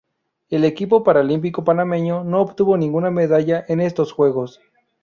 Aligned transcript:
El 0.49 0.63
equipo 0.65 1.03
paralímpico 1.03 1.63
panameño 1.63 2.23
no 2.23 2.41
obtuvo 2.41 2.75
ninguna 2.75 3.11
medalla 3.11 3.63
en 3.67 3.81
estos 3.81 4.11
Juegos. 4.13 4.59